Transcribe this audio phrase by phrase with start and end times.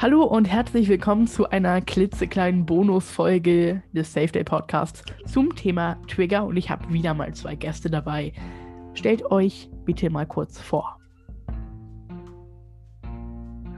[0.00, 6.44] Hallo und herzlich willkommen zu einer klitzekleinen Bonusfolge des Safe Day Podcasts zum Thema Trigger
[6.44, 8.32] und ich habe wieder mal zwei Gäste dabei.
[8.94, 11.00] Stellt euch bitte mal kurz vor.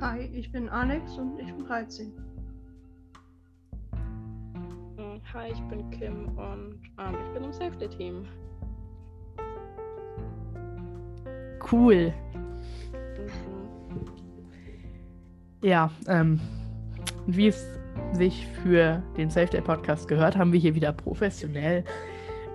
[0.03, 2.13] Hi, ich bin Alex und ich bin 13.
[4.99, 8.27] Hm, Hi, ich bin Kim und ähm, ich bin im Safety Team.
[11.73, 12.13] Cool.
[15.63, 16.41] Ja, ähm,
[17.27, 17.67] wie es
[18.13, 21.85] sich für den Safe Day Podcast gehört, haben wir hier wieder professionell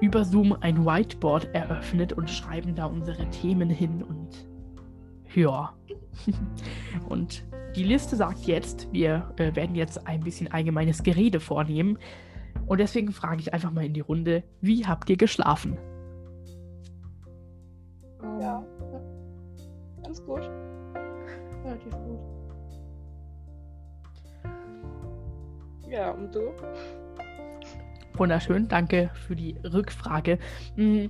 [0.01, 4.47] über Zoom ein Whiteboard eröffnet und schreiben da unsere Themen hin und
[5.35, 5.73] ja.
[7.09, 7.43] und
[7.75, 11.97] die Liste sagt jetzt, wir äh, werden jetzt ein bisschen allgemeines Gerede vornehmen.
[12.67, 15.77] Und deswegen frage ich einfach mal in die Runde, wie habt ihr geschlafen?
[25.95, 26.51] Ja, und du?
[28.17, 30.39] Wunderschön, danke für die Rückfrage.
[30.75, 31.09] Hm,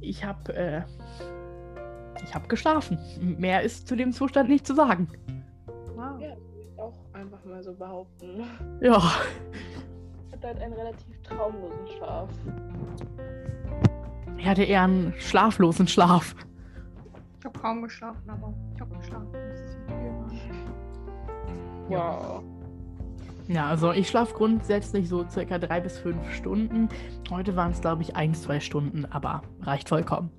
[0.00, 0.82] Ich habe äh,
[2.24, 2.98] ich habe geschlafen.
[3.20, 5.08] Mehr ist zu dem Zustand nicht zu sagen.
[5.94, 6.20] Wow.
[6.20, 8.42] Ja, würde ich auch einfach mal so behaupten.
[8.80, 8.98] Ja,
[10.28, 12.28] Ich hatte halt einen relativ traumlosen Schlaf.
[14.38, 16.34] ich hatte eher einen schlaflosen Schlaf.
[17.38, 19.28] Ich habe kaum geschlafen, aber ich habe geschlafen.
[19.32, 20.40] Das ist viel.
[21.88, 22.42] Wow.
[23.48, 26.88] Ja, also ich schlafe grundsätzlich so circa drei bis fünf Stunden.
[27.30, 30.30] Heute waren es, glaube ich, ein, zwei Stunden, aber reicht vollkommen.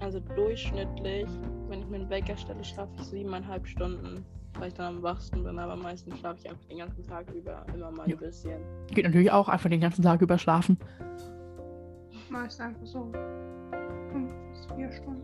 [0.00, 1.28] Also durchschnittlich,
[1.68, 4.24] wenn ich mir einen Wecker stelle, schlafe ich siebeneinhalb Stunden,
[4.58, 7.64] weil ich dann am wachsten bin, aber meistens schlafe ich einfach den ganzen Tag über
[7.74, 8.16] immer mal Ja.
[8.16, 8.60] ein bisschen.
[8.92, 10.76] Geht natürlich auch einfach den ganzen Tag über schlafen.
[12.28, 13.10] Meist einfach so.
[14.10, 15.22] Fünf bis vier Stunden.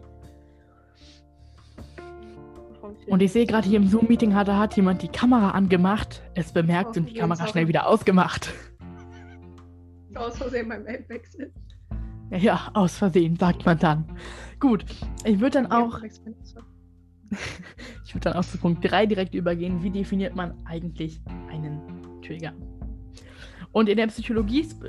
[3.06, 6.96] Und ich sehe gerade hier im Zoom-Meeting hat, hat jemand die Kamera angemacht, es bemerkt
[6.96, 8.52] und die Kamera schnell wieder ausgemacht.
[10.14, 11.52] Aus Versehen beim Weltwechsel.
[12.30, 14.04] Ja, ja, aus Versehen, sagt man dann.
[14.58, 14.84] Gut,
[15.24, 16.00] ich würde dann auch.
[18.06, 19.82] Ich würde dann auch zu Punkt 3 direkt übergehen.
[19.82, 21.20] Wie definiert man eigentlich
[21.50, 22.54] einen Trigger?
[23.70, 24.88] Und in der Psychologie sp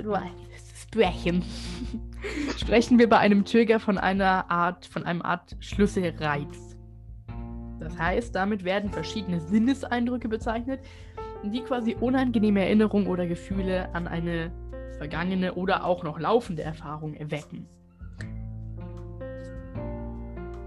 [0.74, 1.44] sprechen,
[2.56, 6.69] sprechen wir bei einem Trigger von einer Art, von einem Art Schlüsselreiz.
[7.80, 10.80] Das heißt, damit werden verschiedene Sinneseindrücke bezeichnet,
[11.42, 14.52] die quasi unangenehme Erinnerungen oder Gefühle an eine
[14.98, 17.66] vergangene oder auch noch laufende Erfahrung erwecken.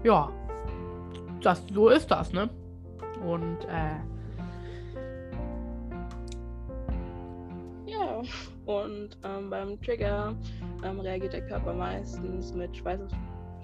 [0.02, 0.30] Ja,
[1.40, 2.50] das, so ist das, ne?
[3.24, 3.94] Und äh,
[7.86, 8.22] Ja,
[8.66, 10.34] und ähm, beim Trigger
[10.82, 13.12] ähm, reagiert der Körper meistens mit Schweißaus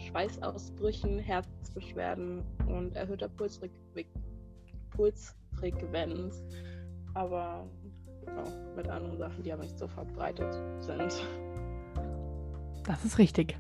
[0.09, 3.71] Schweißausbrüchen, Herzbeschwerden und erhöhter Pulsfreq
[4.91, 6.43] Pulsfrequenz.
[7.15, 7.67] Aber
[8.37, 11.25] auch mit anderen Sachen, die aber nicht so verbreitet sind.
[12.85, 13.57] das ist richtig.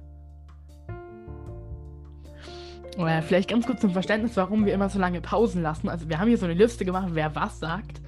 [2.96, 5.88] Äh, vielleicht ganz kurz zum Verständnis, warum wir immer so lange Pausen lassen.
[5.88, 8.00] Also wir haben hier so eine Liste gemacht, wer was sagt,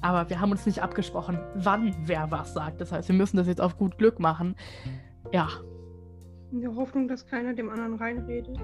[0.00, 2.80] aber wir haben uns nicht abgesprochen, wann wer was sagt.
[2.80, 4.56] Das heißt, wir müssen das jetzt auf gut Glück machen.
[5.32, 5.48] Ja,
[6.52, 8.58] In der Hoffnung, dass keiner dem anderen reinredet.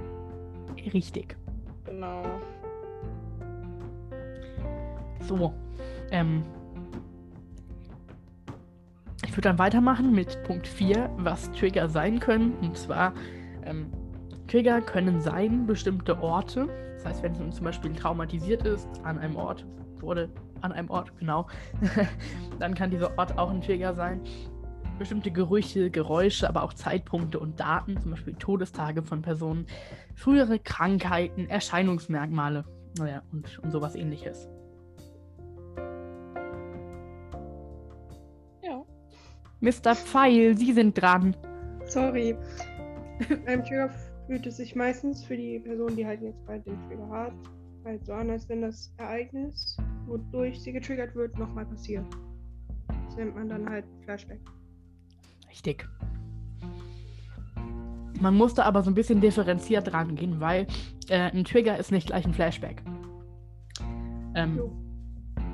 [0.92, 1.36] richtig.
[1.84, 2.22] Genau.
[5.20, 5.52] So,
[6.10, 6.42] ähm,
[9.24, 12.54] ich würde dann weitermachen mit Punkt 4, was Trigger sein können.
[12.60, 13.12] Und zwar,
[13.64, 13.90] ähm,
[14.48, 16.68] Trigger können sein bestimmte Orte.
[16.94, 19.66] Das heißt, wenn es zum Beispiel traumatisiert ist, an einem Ort,
[20.00, 20.28] wurde
[20.60, 21.46] an einem Ort, genau,
[22.58, 24.20] dann kann dieser Ort auch ein Trigger sein.
[24.98, 29.66] Bestimmte Gerüche, Geräusche, aber auch Zeitpunkte und Daten, zum Beispiel Todestage von Personen,
[30.14, 32.64] frühere Krankheiten, Erscheinungsmerkmale,
[32.98, 34.48] naja, und, und sowas ähnliches.
[38.62, 38.82] Ja.
[39.60, 39.94] Mr.
[39.94, 41.36] Pfeil, Sie sind dran.
[41.84, 42.34] Sorry.
[43.46, 43.90] Beim Trigger
[44.26, 47.34] fühlt es sich meistens für die Person, die halt jetzt bald den Trigger hat,
[47.84, 49.76] halt so an, als wenn das Ereignis,
[50.06, 52.06] wodurch sie getriggert wird, nochmal passiert.
[52.88, 54.40] Das nennt man dann halt Flashback.
[55.56, 55.88] Richtig.
[58.20, 60.66] Man musste aber so ein bisschen differenziert rangehen, weil
[61.08, 62.82] äh, ein Trigger ist nicht gleich ein Flashback.
[64.34, 64.60] Ähm,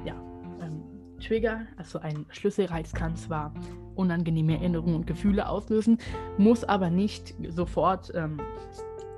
[0.05, 0.15] ja,
[0.61, 0.83] ähm,
[1.21, 3.55] Trigger, also ein Schlüsselreiz kann zwar
[3.95, 5.99] unangenehme Erinnerungen und Gefühle auslösen,
[6.37, 8.41] muss aber nicht sofort ähm,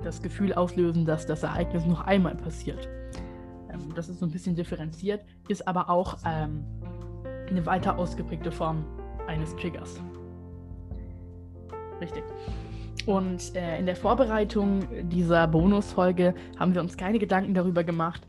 [0.03, 2.87] das Gefühl auslösen, dass das Ereignis noch einmal passiert.
[3.71, 6.63] Ähm, das ist so ein bisschen differenziert, ist aber auch ähm,
[7.49, 8.85] eine weiter ausgeprägte Form
[9.27, 9.99] eines Triggers.
[12.01, 12.23] Richtig.
[13.05, 18.21] Und äh, in der Vorbereitung dieser Bonusfolge haben wir uns keine Gedanken darüber gemacht,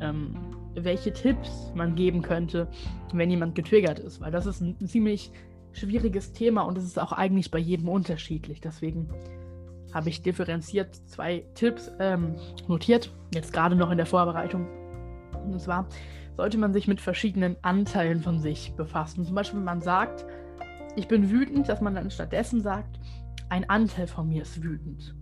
[0.00, 0.34] ähm,
[0.74, 2.68] welche Tipps man geben könnte,
[3.12, 5.30] wenn jemand getriggert ist, weil das ist ein ziemlich
[5.72, 8.60] schwieriges Thema und es ist auch eigentlich bei jedem unterschiedlich.
[8.60, 9.10] Deswegen
[9.92, 12.36] habe ich differenziert zwei Tipps ähm,
[12.66, 14.66] notiert, jetzt gerade noch in der Vorbereitung.
[15.44, 15.86] Und zwar
[16.36, 19.24] sollte man sich mit verschiedenen Anteilen von sich befassen.
[19.24, 20.24] Zum Beispiel, wenn man sagt,
[20.98, 22.98] ich bin wütend, dass man dann stattdessen sagt,
[23.48, 25.14] ein Anteil von mir ist wütend.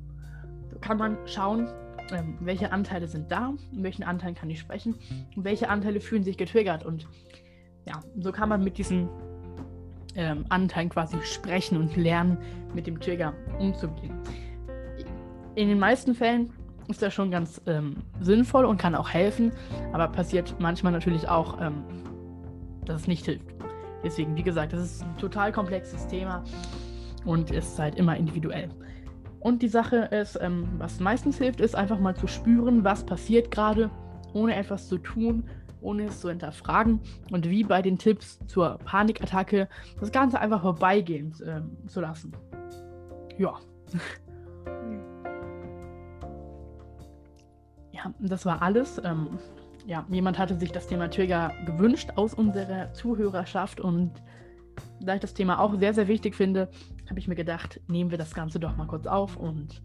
[0.71, 1.69] So kann man schauen,
[2.11, 4.97] ähm, welche Anteile sind da, in welchen Anteilen kann ich sprechen
[5.37, 6.85] und welche Anteile fühlen sich getriggert.
[6.85, 7.07] Und
[7.87, 9.09] ja, so kann man mit diesen
[10.15, 12.39] ähm, Anteilen quasi sprechen und lernen,
[12.75, 14.15] mit dem Trigger umzugehen.
[15.57, 16.53] In den meisten Fällen
[16.89, 19.53] ist das schon ganz ähm, sinnvoll und kann auch helfen,
[19.93, 21.85] aber passiert manchmal natürlich auch, ähm,
[22.87, 23.57] dass es nicht hilft.
[24.07, 26.45] Deswegen, wie gesagt, das ist ein total komplexes Thema
[27.25, 28.69] und ist halt immer individuell.
[29.41, 33.51] Und die Sache ist, ähm, was meistens hilft, ist einfach mal zu spüren, was passiert
[33.51, 33.91] gerade,
[34.33, 35.49] ohne etwas zu tun,
[35.81, 37.01] ohne es zu hinterfragen
[37.33, 39.69] und wie bei den Tipps zur Panikattacke
[39.99, 42.31] das Ganze einfach vorbeigehen ähm, zu lassen.
[43.39, 43.59] Ja.
[47.91, 49.03] ja, das war alles.
[49.05, 49.41] Ähm,
[49.87, 54.13] ja, jemand hatte sich das Thema Trigger gewünscht aus unserer Zuhörerschaft und
[55.01, 56.69] da ich das Thema auch sehr, sehr wichtig finde,
[57.09, 59.83] habe ich mir gedacht, nehmen wir das Ganze doch mal kurz auf und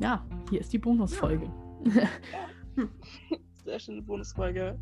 [0.00, 1.50] ja, hier ist die Bonusfolge.
[3.64, 4.76] Sehr schöne Bonusfolge.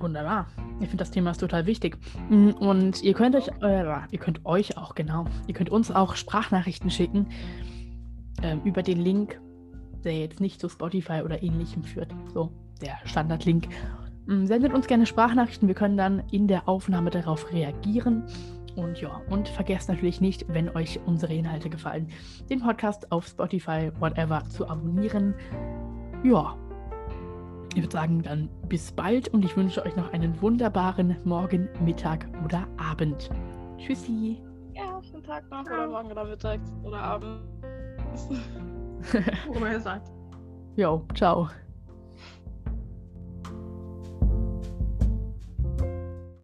[0.00, 0.48] Wunderbar.
[0.80, 1.96] Ich finde das Thema ist total wichtig.
[2.28, 6.14] Mm, und ihr könnt euch, äh, ihr könnt euch auch, genau, ihr könnt uns auch
[6.14, 7.28] Sprachnachrichten schicken
[8.42, 9.40] äh, über den Link,
[10.04, 12.14] der jetzt nicht zu Spotify oder ähnlichem führt.
[12.34, 13.68] So, der Standardlink.
[14.26, 18.24] Mm, sendet uns gerne Sprachnachrichten, wir können dann in der Aufnahme darauf reagieren.
[18.76, 22.08] Und ja, und vergesst natürlich nicht, wenn euch unsere Inhalte gefallen,
[22.48, 25.34] den Podcast auf Spotify, whatever, zu abonnieren.
[26.22, 26.56] Ja,
[27.74, 32.26] ich würde sagen, dann bis bald und ich wünsche euch noch einen wunderbaren Morgen, Mittag
[32.44, 33.30] oder Abend.
[33.78, 34.40] Tschüssi.
[34.74, 37.40] Ja, schönen Tag noch oder morgen oder Mittag oder Abend.
[39.52, 40.10] Wo man sagt.
[40.76, 41.48] Jo, ciao.